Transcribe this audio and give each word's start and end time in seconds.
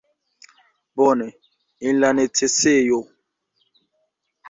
Bone, 0.95 1.27
en 1.91 2.01
la 2.01 2.11
necesejo. 2.23 3.01